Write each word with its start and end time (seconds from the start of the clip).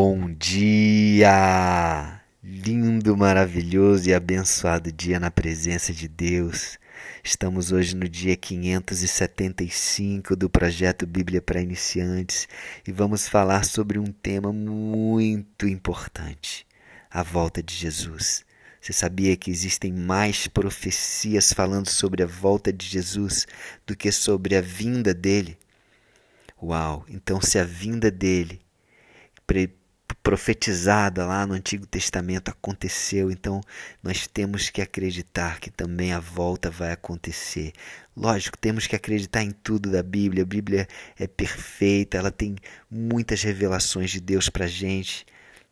Bom 0.00 0.32
dia! 0.32 2.22
Lindo, 2.40 3.16
maravilhoso 3.16 4.08
e 4.08 4.14
abençoado 4.14 4.92
dia 4.92 5.18
na 5.18 5.28
presença 5.28 5.92
de 5.92 6.06
Deus. 6.06 6.78
Estamos 7.24 7.72
hoje 7.72 7.96
no 7.96 8.08
dia 8.08 8.36
575 8.36 10.36
do 10.36 10.48
projeto 10.48 11.04
Bíblia 11.04 11.42
para 11.42 11.60
Iniciantes 11.60 12.46
e 12.86 12.92
vamos 12.92 13.26
falar 13.26 13.64
sobre 13.64 13.98
um 13.98 14.04
tema 14.04 14.52
muito 14.52 15.66
importante: 15.66 16.64
a 17.10 17.24
volta 17.24 17.60
de 17.60 17.74
Jesus. 17.74 18.44
Você 18.80 18.92
sabia 18.92 19.36
que 19.36 19.50
existem 19.50 19.92
mais 19.92 20.46
profecias 20.46 21.52
falando 21.52 21.88
sobre 21.88 22.22
a 22.22 22.26
volta 22.26 22.72
de 22.72 22.86
Jesus 22.86 23.48
do 23.84 23.96
que 23.96 24.12
sobre 24.12 24.54
a 24.54 24.60
vinda 24.60 25.12
dele? 25.12 25.58
Uau! 26.62 27.04
Então, 27.08 27.40
se 27.40 27.58
a 27.58 27.64
vinda 27.64 28.12
dele 28.12 28.60
profetizada 30.14 31.26
lá 31.26 31.46
no 31.46 31.54
Antigo 31.54 31.86
Testamento 31.86 32.50
aconteceu, 32.50 33.30
então 33.30 33.60
nós 34.02 34.26
temos 34.26 34.70
que 34.70 34.82
acreditar 34.82 35.60
que 35.60 35.70
também 35.70 36.12
a 36.12 36.20
volta 36.20 36.70
vai 36.70 36.92
acontecer. 36.92 37.72
Lógico, 38.16 38.58
temos 38.58 38.86
que 38.86 38.96
acreditar 38.96 39.42
em 39.42 39.50
tudo 39.50 39.90
da 39.90 40.02
Bíblia. 40.02 40.42
A 40.42 40.46
Bíblia 40.46 40.88
é 41.18 41.26
perfeita, 41.26 42.18
ela 42.18 42.30
tem 42.30 42.56
muitas 42.90 43.42
revelações 43.42 44.10
de 44.10 44.20
Deus 44.20 44.48
para 44.48 44.66
gente. 44.66 45.24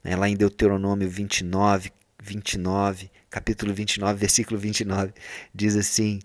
Né? 0.03 0.15
Lá 0.17 0.29
em 0.29 0.37
Deuteronômio 0.37 1.09
29, 1.09 1.93
29, 2.23 3.11
capítulo 3.29 3.75
29, 3.75 4.19
versículo 4.19 4.59
29, 4.59 5.13
diz 5.55 5.77
assim: 5.77 6.21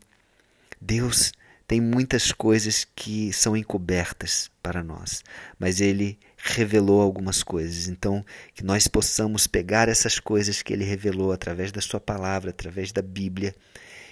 Deus 0.80 1.32
tem 1.68 1.80
muitas 1.80 2.32
coisas 2.32 2.86
que 2.96 3.32
são 3.32 3.56
encobertas 3.56 4.52
para 4.62 4.84
nós, 4.84 5.24
mas 5.58 5.80
ele 5.80 6.20
revelou 6.44 7.02
algumas 7.02 7.44
coisas. 7.44 7.88
Então, 7.88 8.26
que 8.54 8.64
nós 8.64 8.88
possamos 8.88 9.48
pegar 9.48 9.88
essas 9.88 10.20
coisas 10.20 10.62
que 10.62 10.74
ele 10.74 10.84
revelou 10.84 11.32
através 11.32 11.72
da 11.72 11.82
sua 11.82 12.00
palavra, 12.00 12.50
através 12.50 12.92
da 12.92 13.02
Bíblia, 13.02 13.56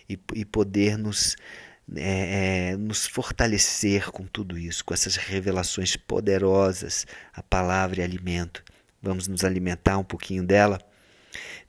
e, 0.09 0.19
e 0.33 0.45
poder 0.45 0.97
nos, 0.97 1.35
é, 1.95 2.71
é, 2.71 2.77
nos 2.77 3.07
fortalecer 3.07 4.11
com 4.11 4.25
tudo 4.25 4.57
isso, 4.57 4.85
com 4.85 4.93
essas 4.93 5.15
revelações 5.15 5.95
poderosas, 5.95 7.05
a 7.33 7.41
palavra 7.41 8.01
e 8.01 8.03
alimento. 8.03 8.63
Vamos 9.01 9.27
nos 9.27 9.43
alimentar 9.43 9.97
um 9.97 10.03
pouquinho 10.03 10.43
dela? 10.43 10.79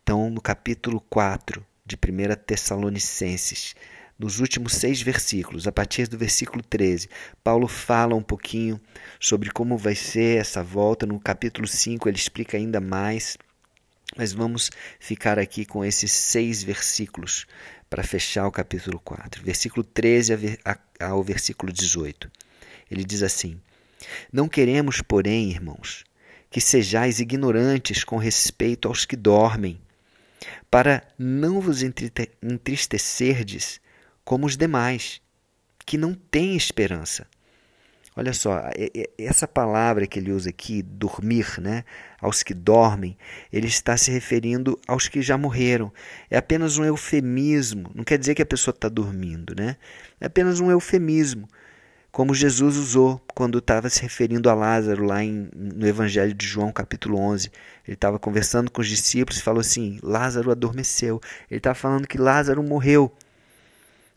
Então, 0.02 0.30
no 0.30 0.40
capítulo 0.40 1.00
4 1.08 1.64
de 1.86 1.96
1 1.96 2.34
Tessalonicenses, 2.44 3.74
nos 4.20 4.38
últimos 4.38 4.74
seis 4.74 5.00
versículos, 5.00 5.66
a 5.66 5.72
partir 5.72 6.06
do 6.06 6.18
versículo 6.18 6.62
13, 6.62 7.08
Paulo 7.42 7.66
fala 7.66 8.14
um 8.14 8.22
pouquinho 8.22 8.78
sobre 9.18 9.50
como 9.50 9.78
vai 9.78 9.94
ser 9.94 10.38
essa 10.38 10.62
volta. 10.62 11.06
No 11.06 11.18
capítulo 11.18 11.66
5, 11.66 12.06
ele 12.06 12.18
explica 12.18 12.58
ainda 12.58 12.82
mais. 12.82 13.38
Mas 14.14 14.34
vamos 14.34 14.68
ficar 14.98 15.38
aqui 15.38 15.64
com 15.64 15.82
esses 15.82 16.12
seis 16.12 16.62
versículos 16.62 17.46
para 17.88 18.02
fechar 18.02 18.46
o 18.46 18.52
capítulo 18.52 19.00
4. 19.00 19.42
Versículo 19.42 19.82
13 19.82 20.58
ao 21.00 21.24
versículo 21.24 21.72
18. 21.72 22.30
Ele 22.90 23.04
diz 23.04 23.22
assim: 23.22 23.58
Não 24.30 24.50
queremos, 24.50 25.00
porém, 25.00 25.48
irmãos, 25.48 26.04
que 26.50 26.60
sejais 26.60 27.20
ignorantes 27.20 28.04
com 28.04 28.18
respeito 28.18 28.86
aos 28.86 29.06
que 29.06 29.16
dormem, 29.16 29.80
para 30.70 31.02
não 31.18 31.58
vos 31.58 31.82
entristecerdes 31.82 33.80
como 34.30 34.46
os 34.46 34.56
demais, 34.56 35.20
que 35.84 35.98
não 35.98 36.14
têm 36.14 36.54
esperança. 36.56 37.26
Olha 38.14 38.32
só, 38.32 38.62
essa 39.18 39.48
palavra 39.48 40.06
que 40.06 40.20
ele 40.20 40.30
usa 40.30 40.50
aqui, 40.50 40.82
dormir, 40.82 41.60
né? 41.60 41.82
aos 42.20 42.44
que 42.44 42.54
dormem, 42.54 43.18
ele 43.52 43.66
está 43.66 43.96
se 43.96 44.08
referindo 44.08 44.78
aos 44.86 45.08
que 45.08 45.20
já 45.20 45.36
morreram. 45.36 45.92
É 46.30 46.36
apenas 46.36 46.78
um 46.78 46.84
eufemismo, 46.84 47.90
não 47.92 48.04
quer 48.04 48.18
dizer 48.18 48.36
que 48.36 48.42
a 48.42 48.46
pessoa 48.46 48.72
está 48.72 48.88
dormindo, 48.88 49.52
né? 49.58 49.76
É 50.20 50.26
apenas 50.26 50.60
um 50.60 50.70
eufemismo, 50.70 51.48
como 52.12 52.32
Jesus 52.32 52.76
usou 52.76 53.20
quando 53.34 53.58
estava 53.58 53.90
se 53.90 54.00
referindo 54.00 54.48
a 54.48 54.54
Lázaro 54.54 55.04
lá 55.04 55.24
em, 55.24 55.48
no 55.52 55.88
Evangelho 55.88 56.34
de 56.34 56.46
João, 56.46 56.70
capítulo 56.70 57.18
11. 57.18 57.50
Ele 57.84 57.94
estava 57.96 58.16
conversando 58.16 58.70
com 58.70 58.80
os 58.80 58.86
discípulos 58.86 59.40
e 59.40 59.42
falou 59.42 59.60
assim: 59.60 59.98
Lázaro 60.04 60.52
adormeceu. 60.52 61.20
Ele 61.50 61.58
estava 61.58 61.74
falando 61.74 62.06
que 62.06 62.16
Lázaro 62.16 62.62
morreu. 62.62 63.12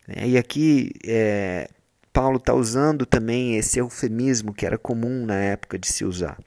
É, 0.08 0.28
e 0.28 0.38
aqui 0.38 0.91
é, 1.06 1.69
Paulo 2.12 2.38
está 2.38 2.53
usando 2.53 3.06
também 3.06 3.56
esse 3.58 3.80
eufemismo 3.80 4.53
que 4.53 4.66
era 4.66 4.78
comum 4.78 5.25
na 5.25 5.36
época 5.36 5.78
de 5.80 5.88
se 5.88 6.03
usar. 6.03 6.38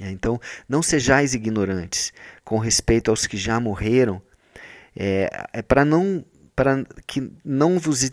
É, 0.00 0.10
então, 0.10 0.40
não 0.68 0.82
sejais 0.82 1.34
ignorantes 1.34 2.12
com 2.44 2.58
respeito 2.58 3.10
aos 3.10 3.26
que 3.26 3.36
já 3.36 3.60
morreram, 3.60 4.20
é, 4.96 5.28
é 5.52 5.62
para 5.62 5.84
não 5.84 6.24
para 6.54 6.84
que 7.06 7.32
não 7.42 7.78
vos, 7.78 8.10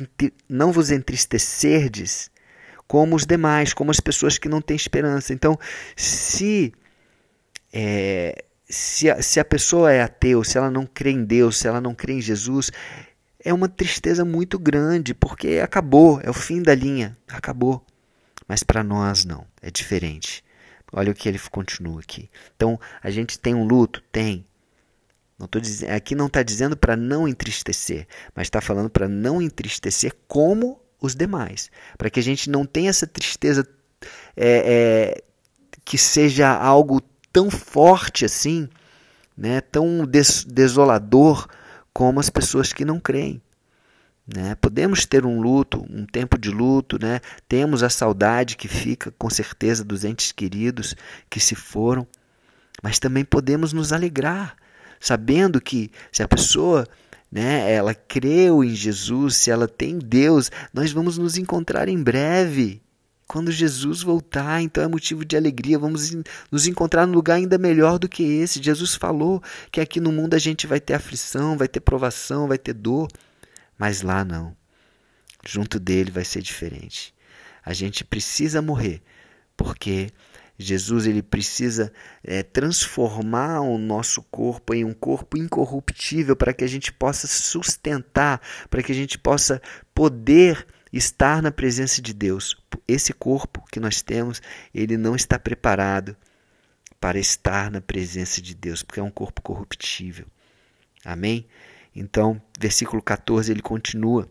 não 0.47 0.71
vos 0.71 0.91
entristecerdes 0.91 2.31
como 2.87 3.15
os 3.15 3.25
demais, 3.25 3.73
como 3.73 3.91
as 3.91 3.99
pessoas 3.99 4.37
que 4.37 4.47
não 4.47 4.61
têm 4.61 4.77
esperança. 4.77 5.33
Então, 5.33 5.59
se 5.95 6.73
é, 7.73 8.45
se, 8.69 9.09
a, 9.09 9.21
se 9.21 9.39
a 9.39 9.45
pessoa 9.45 9.91
é 9.91 10.01
ateu, 10.01 10.43
se 10.43 10.57
ela 10.57 10.69
não 10.69 10.85
crê 10.85 11.11
em 11.11 11.23
Deus, 11.23 11.57
se 11.57 11.67
ela 11.67 11.81
não 11.81 11.95
crê 11.95 12.13
em 12.13 12.21
Jesus, 12.21 12.71
é 13.43 13.53
uma 13.53 13.69
tristeza 13.69 14.25
muito 14.25 14.59
grande, 14.59 15.13
porque 15.13 15.59
acabou, 15.63 16.19
é 16.21 16.29
o 16.29 16.33
fim 16.33 16.61
da 16.61 16.75
linha, 16.75 17.17
acabou. 17.27 17.85
Mas 18.47 18.63
para 18.63 18.83
nós 18.83 19.23
não, 19.25 19.45
é 19.61 19.71
diferente. 19.71 20.43
Olha 20.91 21.11
o 21.11 21.15
que 21.15 21.29
ele 21.29 21.39
continua 21.51 21.99
aqui. 21.99 22.29
Então, 22.55 22.79
a 23.01 23.09
gente 23.11 23.37
tem 23.37 23.53
um 23.53 23.63
luto? 23.63 24.01
Tem. 24.11 24.45
Não 25.37 25.47
tô 25.47 25.59
dizendo, 25.59 25.91
aqui 25.91 26.15
não 26.15 26.25
está 26.27 26.43
dizendo 26.43 26.75
para 26.75 26.97
não 26.97 27.27
entristecer, 27.27 28.07
mas 28.35 28.47
está 28.47 28.59
falando 28.59 28.89
para 28.89 29.07
não 29.07 29.41
entristecer 29.41 30.13
como 30.27 30.81
os 30.99 31.15
demais. 31.15 31.71
Para 31.97 32.09
que 32.09 32.19
a 32.19 32.23
gente 32.23 32.49
não 32.49 32.65
tenha 32.65 32.89
essa 32.89 33.07
tristeza 33.07 33.65
é, 34.35 35.15
é, 35.15 35.23
que 35.85 35.97
seja 35.97 36.49
algo 36.49 37.01
tão 37.31 37.49
forte 37.49 38.25
assim, 38.25 38.67
né, 39.37 39.61
tão 39.61 40.05
des 40.05 40.43
desolador 40.43 41.47
como 41.99 42.21
as 42.21 42.29
pessoas 42.29 42.71
que 42.71 42.85
não 42.85 42.97
creem. 42.97 43.41
Né? 44.25 44.55
Podemos 44.55 45.05
ter 45.05 45.25
um 45.25 45.41
luto, 45.41 45.85
um 45.89 46.05
tempo 46.05 46.37
de 46.37 46.49
luto, 46.49 46.97
né? 46.97 47.19
temos 47.45 47.83
a 47.83 47.89
saudade 47.89 48.55
que 48.55 48.69
fica 48.69 49.13
com 49.19 49.29
certeza 49.29 49.83
dos 49.83 50.05
entes 50.05 50.31
queridos 50.31 50.95
que 51.29 51.41
se 51.41 51.55
foram, 51.55 52.07
mas 52.81 52.99
também 52.99 53.25
podemos 53.25 53.73
nos 53.73 53.91
alegrar, 53.91 54.55
sabendo 54.97 55.59
que 55.59 55.91
se 56.09 56.23
a 56.23 56.27
pessoa 56.29 56.87
né, 57.29 57.69
ela 57.69 57.93
creu 57.93 58.63
em 58.63 58.73
Jesus, 58.73 59.35
se 59.35 59.51
ela 59.51 59.67
tem 59.67 59.99
Deus, 59.99 60.49
nós 60.73 60.93
vamos 60.93 61.17
nos 61.17 61.37
encontrar 61.37 61.89
em 61.89 62.01
breve. 62.01 62.81
Quando 63.29 63.51
Jesus 63.51 64.01
voltar, 64.01 64.59
então 64.59 64.83
é 64.83 64.87
motivo 64.87 65.23
de 65.23 65.37
alegria. 65.37 65.77
Vamos 65.77 66.17
nos 66.51 66.65
encontrar 66.65 67.05
num 67.05 67.13
lugar 67.13 67.35
ainda 67.35 67.59
melhor 67.59 67.99
do 67.99 68.09
que 68.09 68.23
esse. 68.23 68.59
Jesus 68.59 68.95
falou 68.95 69.39
que 69.71 69.79
aqui 69.79 69.99
no 69.99 70.11
mundo 70.11 70.33
a 70.33 70.39
gente 70.39 70.65
vai 70.65 70.79
ter 70.79 70.95
aflição, 70.95 71.55
vai 71.55 71.67
ter 71.67 71.79
provação, 71.79 72.47
vai 72.47 72.57
ter 72.57 72.73
dor. 72.73 73.07
Mas 73.77 74.01
lá 74.01 74.25
não. 74.25 74.57
Junto 75.45 75.79
dele 75.79 76.09
vai 76.09 76.25
ser 76.25 76.41
diferente. 76.41 77.13
A 77.63 77.71
gente 77.71 78.03
precisa 78.03 78.63
morrer, 78.63 78.99
porque 79.55 80.09
Jesus 80.57 81.05
ele 81.05 81.21
precisa 81.21 81.93
é, 82.23 82.41
transformar 82.41 83.61
o 83.61 83.77
nosso 83.77 84.23
corpo 84.23 84.73
em 84.73 84.83
um 84.83 84.93
corpo 84.93 85.37
incorruptível 85.37 86.35
para 86.35 86.51
que 86.51 86.63
a 86.63 86.67
gente 86.67 86.91
possa 86.91 87.27
sustentar, 87.27 88.41
para 88.71 88.81
que 88.81 88.91
a 88.91 88.95
gente 88.95 89.19
possa 89.19 89.61
poder 89.93 90.65
estar 90.91 91.41
na 91.41 91.51
presença 91.51 92.01
de 92.01 92.13
Deus. 92.13 92.55
Esse 92.87 93.13
corpo 93.13 93.63
que 93.71 93.79
nós 93.79 94.01
temos, 94.01 94.41
ele 94.73 94.97
não 94.97 95.15
está 95.15 95.37
preparado 95.37 96.15
para 96.99 97.19
estar 97.19 97.71
na 97.71 97.79
presença 97.79 98.41
de 98.41 98.53
Deus, 98.53 98.83
porque 98.83 98.99
é 98.99 99.03
um 99.03 99.11
corpo 99.11 99.41
corruptível. 99.41 100.25
Amém? 101.03 101.45
Então, 101.95 102.41
versículo 102.59 103.01
14, 103.01 103.51
ele 103.51 103.61
continua. 103.61 104.29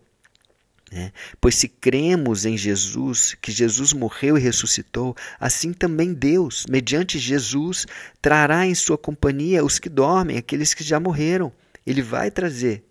Né? 0.90 1.12
Pois 1.40 1.55
se 1.55 1.69
cremos 1.69 2.44
em 2.44 2.56
Jesus, 2.56 3.37
que 3.40 3.52
Jesus 3.52 3.93
morreu 3.93 4.37
e 4.37 4.40
ressuscitou, 4.40 5.14
assim 5.38 5.72
também 5.72 6.12
Deus, 6.12 6.66
mediante 6.69 7.19
Jesus, 7.19 7.87
trará 8.22 8.66
em 8.66 8.75
sua 8.75 8.96
companhia 8.96 9.64
os 9.64 9.78
que 9.78 9.88
dormem, 9.88 10.38
aqueles 10.38 10.75
que 10.75 10.84
já 10.84 10.99
morreram. 10.99 11.52
Ele 11.87 12.02
vai 12.02 12.31
trazer 12.31 12.84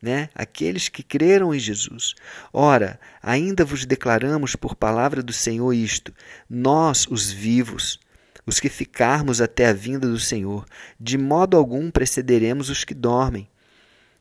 né? 0.00 0.28
aqueles 0.34 0.88
que 0.88 1.02
creram 1.02 1.54
em 1.54 1.58
Jesus. 1.58 2.14
Ora, 2.52 3.00
ainda 3.22 3.64
vos 3.64 3.84
declaramos 3.84 4.54
por 4.54 4.74
palavra 4.74 5.22
do 5.22 5.32
Senhor 5.32 5.72
isto: 5.72 6.12
nós, 6.48 7.06
os 7.10 7.30
vivos, 7.30 7.98
os 8.46 8.60
que 8.60 8.68
ficarmos 8.68 9.40
até 9.40 9.66
a 9.66 9.72
vinda 9.72 10.08
do 10.08 10.20
Senhor, 10.20 10.64
de 10.98 11.18
modo 11.18 11.56
algum 11.56 11.90
precederemos 11.90 12.70
os 12.70 12.84
que 12.84 12.94
dormem. 12.94 13.48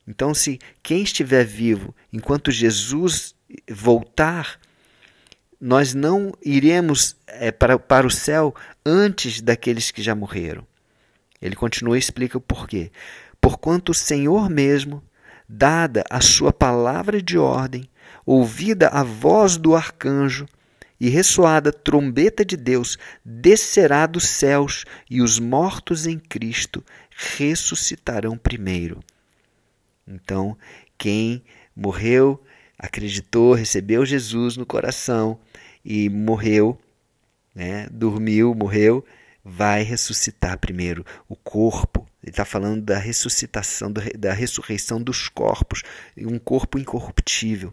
Então, 0.07 0.33
se 0.33 0.59
quem 0.83 1.01
estiver 1.03 1.43
vivo 1.43 1.95
enquanto 2.13 2.51
Jesus 2.51 3.35
voltar, 3.69 4.59
nós 5.59 5.93
não 5.93 6.33
iremos 6.43 7.15
é, 7.27 7.51
para, 7.51 7.79
para 7.79 8.05
o 8.05 8.11
céu 8.11 8.53
antes 8.85 9.41
daqueles 9.41 9.91
que 9.91 10.01
já 10.01 10.13
morreram. 10.13 10.65
Ele 11.41 11.55
continua 11.55 11.95
e 11.95 11.99
explica 11.99 12.37
o 12.37 12.41
porquê. 12.41 12.91
Porquanto 13.41 13.91
o 13.91 13.95
Senhor 13.95 14.49
mesmo, 14.49 15.03
dada 15.47 16.03
a 16.09 16.21
sua 16.21 16.51
palavra 16.51 17.21
de 17.21 17.37
ordem, 17.37 17.89
ouvida 18.25 18.89
a 18.89 19.03
voz 19.03 19.57
do 19.57 19.75
arcanjo 19.75 20.45
e 20.99 21.09
ressoada 21.09 21.71
trombeta 21.71 22.45
de 22.45 22.55
Deus, 22.55 22.97
descerá 23.23 24.05
dos 24.05 24.27
céus 24.27 24.85
e 25.09 25.21
os 25.21 25.39
mortos 25.39 26.07
em 26.07 26.17
Cristo 26.17 26.83
ressuscitarão 27.09 28.37
primeiro. 28.37 29.01
Então, 30.07 30.57
quem 30.97 31.43
morreu, 31.75 32.41
acreditou, 32.77 33.53
recebeu 33.53 34.05
Jesus 34.05 34.55
no 34.57 34.65
coração 34.65 35.39
e 35.83 36.09
morreu, 36.09 36.79
né, 37.53 37.87
dormiu, 37.91 38.53
morreu, 38.53 39.05
vai 39.43 39.83
ressuscitar 39.83 40.57
primeiro 40.57 41.05
o 41.29 41.35
corpo. 41.35 42.05
Ele 42.25 42.31
está 42.31 42.43
falando 42.43 42.81
da 42.81 42.97
ressuscitação, 42.97 43.93
da 44.17 44.33
ressurreição 44.33 44.99
dos 44.99 45.29
corpos, 45.29 45.83
um 46.17 46.39
corpo 46.39 46.79
incorruptível. 46.79 47.71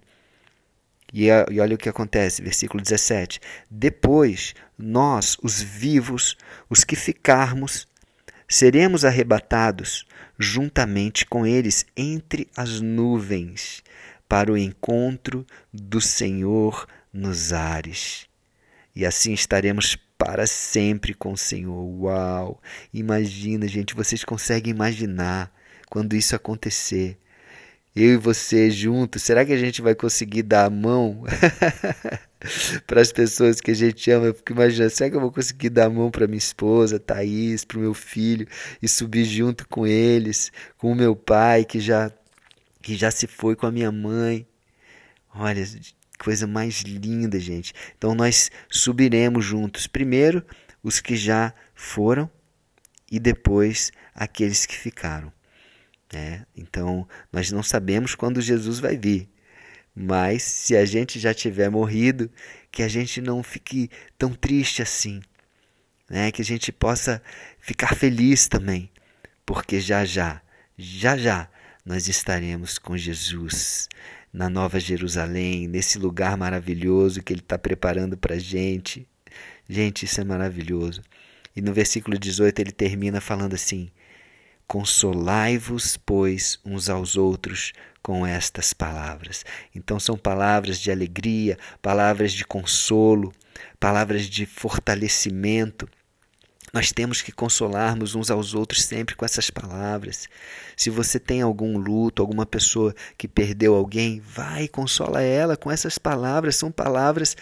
E, 1.10 1.28
e 1.28 1.58
olha 1.58 1.75
o 1.75 1.78
que 1.78 1.88
acontece, 1.88 2.43
versículo 2.43 2.82
17: 2.82 3.40
Depois, 3.70 4.54
nós, 4.76 5.38
os 5.43 5.62
vivos, 5.62 6.37
os 6.69 6.84
que 6.84 6.94
ficarmos, 6.94 7.88
seremos 8.46 9.06
arrebatados 9.06 10.06
juntamente 10.38 11.25
com 11.25 11.46
eles 11.46 11.87
entre 11.96 12.46
as 12.54 12.78
nuvens 12.78 13.82
para 14.28 14.52
o 14.52 14.58
encontro 14.58 15.46
do 15.72 15.99
Senhor 15.99 16.87
nos 17.10 17.54
ares. 17.54 18.26
E 18.94 19.06
assim 19.06 19.32
estaremos 19.32 19.96
para 20.24 20.46
sempre 20.46 21.14
com 21.14 21.32
o 21.32 21.36
Senhor. 21.36 21.82
Uau! 22.00 22.62
Imagina, 22.94 23.66
gente, 23.66 23.92
vocês 23.92 24.24
conseguem 24.24 24.72
imaginar 24.72 25.52
quando 25.90 26.14
isso 26.14 26.36
acontecer? 26.36 27.19
Eu 27.94 28.14
e 28.14 28.16
você 28.16 28.70
juntos, 28.70 29.20
será 29.24 29.44
que 29.44 29.52
a 29.52 29.58
gente 29.58 29.82
vai 29.82 29.96
conseguir 29.96 30.44
dar 30.44 30.66
a 30.66 30.70
mão 30.70 31.24
para 32.86 33.00
as 33.00 33.10
pessoas 33.10 33.60
que 33.60 33.72
a 33.72 33.74
gente 33.74 34.08
ama? 34.12 34.26
Eu 34.26 34.34
fico 34.34 34.52
imaginando, 34.52 34.90
será 34.90 35.10
que 35.10 35.16
eu 35.16 35.20
vou 35.20 35.32
conseguir 35.32 35.70
dar 35.70 35.86
a 35.86 35.90
mão 35.90 36.08
para 36.08 36.28
minha 36.28 36.38
esposa, 36.38 37.00
Thaís, 37.00 37.64
para 37.64 37.78
o 37.78 37.80
meu 37.80 37.92
filho 37.92 38.46
e 38.80 38.88
subir 38.88 39.25
junto 39.25 39.66
com 39.66 39.88
eles, 39.88 40.52
com 40.78 40.92
o 40.92 40.94
meu 40.94 41.16
pai 41.16 41.64
que 41.64 41.80
já 41.80 42.12
que 42.80 42.94
já 42.96 43.10
se 43.10 43.26
foi 43.26 43.56
com 43.56 43.66
a 43.66 43.72
minha 43.72 43.90
mãe. 43.90 44.46
Olha, 45.34 45.64
coisa 46.22 46.46
mais 46.46 46.82
linda, 46.82 47.40
gente. 47.40 47.74
Então 47.98 48.14
nós 48.14 48.48
subiremos 48.70 49.44
juntos. 49.44 49.88
Primeiro 49.88 50.44
os 50.80 51.00
que 51.00 51.16
já 51.16 51.52
foram 51.74 52.30
e 53.10 53.19
depois 53.19 53.90
aqueles 54.14 54.64
que 54.64 54.76
ficaram. 54.76 55.32
É, 56.14 56.42
então 56.56 57.08
nós 57.32 57.50
não 57.50 57.60
sabemos 57.60 58.14
quando 58.14 58.40
Jesus 58.40 58.78
vai 58.78 58.96
vir. 58.96 59.28
Mas 59.92 60.44
se 60.44 60.76
a 60.76 60.84
gente 60.84 61.19
já 61.19 61.34
tiver 61.34 61.69
morrido, 61.69 62.30
que 62.70 62.84
a 62.84 62.88
gente 62.88 63.20
não 63.20 63.42
fique 63.42 63.90
tão 64.16 64.32
triste 64.32 64.80
assim. 64.80 65.20
Né? 66.08 66.30
Que 66.30 66.40
a 66.40 66.44
gente 66.44 66.70
possa 66.70 67.20
ficar 67.58 67.96
feliz 67.96 68.46
também. 68.46 68.88
Porque 69.44 69.80
já 69.80 70.04
já, 70.04 70.40
já 70.78 71.16
já, 71.16 71.48
nós 71.84 72.06
estaremos 72.06 72.78
com 72.78 72.96
Jesus 72.96 73.88
na 74.32 74.49
Nova 74.49 74.81
Jerusalém, 74.81 75.69
nesse 75.69 75.99
lugar 75.99 76.37
maravilhoso 76.37 77.23
que 77.23 77.32
Ele 77.32 77.40
está 77.40 77.58
preparando 77.58 78.17
para 78.17 78.37
a 78.37 78.38
gente. 78.38 79.06
Gente, 79.69 80.05
isso 80.05 80.20
é 80.20 80.25
maravilhoso. 80.25 81.02
E 81.55 81.61
no 81.61 81.73
versículo 81.73 82.19
18 82.19 82.58
ele 82.61 82.73
termina 82.73 83.20
falando 83.20 83.55
assim: 83.55 83.90
Consolai-vos, 84.67 85.99
pois, 85.99 86.58
uns 86.64 86.88
aos 86.88 87.17
outros 87.17 87.73
com 88.02 88.26
estas 88.26 88.73
palavras. 88.73 89.44
Então, 89.75 90.00
são 90.00 90.17
palavras 90.17 90.81
de 90.81 90.90
alegria, 90.90 91.58
palavras 91.81 92.32
de 92.32 92.44
consolo, 92.44 93.32
palavras 93.78 94.26
de 94.26 94.46
fortalecimento 94.46 95.88
nós 96.72 96.90
temos 96.90 97.20
que 97.20 97.30
consolarmos 97.30 98.14
uns 98.14 98.30
aos 98.30 98.54
outros 98.54 98.82
sempre 98.82 99.14
com 99.14 99.26
essas 99.26 99.50
palavras. 99.50 100.26
Se 100.74 100.88
você 100.88 101.20
tem 101.20 101.42
algum 101.42 101.76
luto, 101.76 102.22
alguma 102.22 102.46
pessoa 102.46 102.94
que 103.19 103.28
perdeu 103.28 103.74
alguém, 103.74 104.20
vai 104.20 104.64
e 104.64 104.69
consola 104.69 105.20
ela 105.20 105.54
com 105.54 105.70
essas 105.70 105.98
palavras. 105.98 106.56
São 106.56 106.72
palavras 106.72 107.36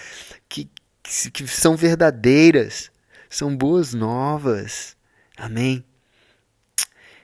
que, 0.48 0.68
que, 1.00 1.30
que 1.30 1.46
são 1.46 1.76
verdadeiras, 1.76 2.90
são 3.28 3.56
boas 3.56 3.94
novas. 3.94 4.96
Amém? 5.36 5.84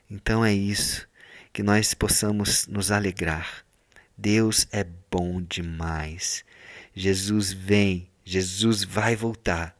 Então 0.09 0.45
é 0.45 0.55
isso, 0.55 1.09
que 1.53 1.63
nós 1.63 1.93
possamos 1.93 2.69
nos 2.69 2.93
alegrar. 2.93 3.65
Deus 4.17 4.69
é 4.71 4.87
bom 5.11 5.43
demais. 5.43 6.45
Jesus 6.95 7.53
vem, 7.53 8.09
Jesus 8.25 8.85
vai 8.85 9.17
voltar 9.17 9.77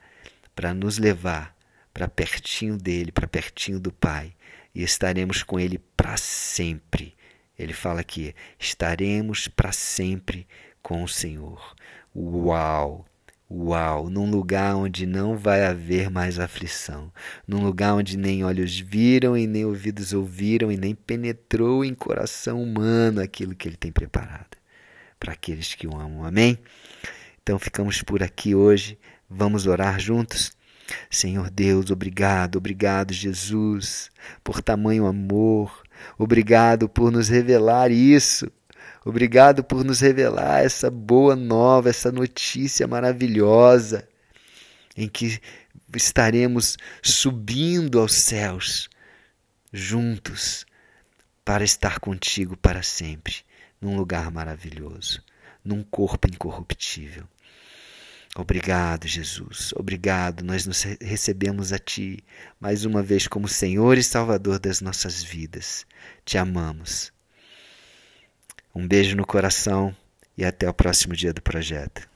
para 0.57 0.75
nos 0.75 0.99
levar 0.99 1.56
para 1.97 2.09
pertinho 2.09 2.77
dele, 2.77 3.11
para 3.11 3.27
pertinho 3.27 3.81
do 3.81 3.91
Pai, 3.91 4.35
e 4.75 4.83
estaremos 4.83 5.43
com 5.43 5.59
ele 5.59 5.79
para 5.97 6.19
sempre. 6.19 7.15
Ele 7.59 7.73
fala 7.73 8.03
aqui: 8.03 8.35
estaremos 8.59 9.49
para 9.49 9.73
sempre 9.73 10.47
com 10.83 11.03
o 11.03 11.09
Senhor. 11.09 11.75
Uau! 12.15 13.07
Uau! 13.51 14.11
Num 14.11 14.31
lugar 14.31 14.77
onde 14.77 15.07
não 15.07 15.39
vai 15.39 15.65
haver 15.65 16.11
mais 16.11 16.39
aflição, 16.39 17.11
num 17.49 17.65
lugar 17.65 17.95
onde 17.95 18.19
nem 18.19 18.45
olhos 18.45 18.79
viram 18.79 19.35
e 19.35 19.47
nem 19.47 19.65
ouvidos 19.65 20.13
ouviram 20.13 20.71
e 20.71 20.77
nem 20.77 20.95
penetrou 20.95 21.83
em 21.83 21.95
coração 21.95 22.63
humano 22.63 23.23
aquilo 23.23 23.55
que 23.55 23.67
ele 23.67 23.77
tem 23.77 23.91
preparado 23.91 24.59
para 25.19 25.33
aqueles 25.33 25.75
que 25.75 25.87
o 25.87 25.97
amam. 25.97 26.27
Amém? 26.27 26.59
Então 27.43 27.59
ficamos 27.59 28.03
por 28.03 28.23
aqui 28.23 28.55
hoje. 28.55 28.99
Vamos 29.31 29.67
orar 29.67 29.99
juntos? 29.99 30.55
Senhor 31.11 31.51
Deus, 31.51 31.91
obrigado, 31.91 32.57
obrigado, 32.57 33.13
Jesus, 33.13 34.11
por 34.43 34.63
tamanho 34.63 35.07
amor. 35.07 35.83
Obrigado 36.19 36.89
por 36.89 37.11
nos 37.11 37.29
revelar 37.29 37.91
isso. 37.91 38.51
Obrigado 39.05 39.63
por 39.63 39.85
nos 39.85 40.01
revelar 40.01 40.65
essa 40.65 40.91
boa 40.91 41.37
nova, 41.37 41.89
essa 41.89 42.11
notícia 42.11 42.89
maravilhosa, 42.89 44.09
em 44.97 45.09
que 45.09 45.41
estaremos 45.95 46.77
subindo 47.03 48.01
aos 48.01 48.15
céus, 48.15 48.91
juntos, 49.73 50.67
para 51.45 51.63
estar 51.63 52.01
contigo 52.01 52.57
para 52.57 52.83
sempre, 52.83 53.37
num 53.81 53.97
lugar 53.97 54.33
maravilhoso, 54.33 55.23
num 55.65 55.85
corpo 55.85 56.27
incorruptível. 56.29 57.29
Obrigado, 58.39 59.09
Jesus. 59.09 59.73
Obrigado. 59.75 60.45
Nós 60.45 60.67
nos 60.67 60.83
recebemos 61.01 61.73
a 61.73 61.79
Ti 61.79 62.23
mais 62.61 62.85
uma 62.85 63.03
vez 63.03 63.27
como 63.27 63.49
Senhor 63.49 63.97
e 63.97 64.03
Salvador 64.03 64.59
das 64.59 64.81
nossas 64.81 65.23
vidas. 65.23 65.87
Te 66.25 66.37
amamos. 66.37 67.13
Um 68.75 68.87
beijo 68.87 69.17
no 69.17 69.27
coração 69.27 69.97
e 70.37 70.45
até 70.45 70.69
o 70.69 70.75
próximo 70.75 71.17
dia 71.17 71.33
do 71.33 71.41
projeto. 71.41 72.07